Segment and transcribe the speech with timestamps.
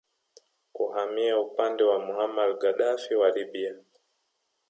[0.73, 3.75] kuhamia upande wa Muammar Gaddafi wa Libya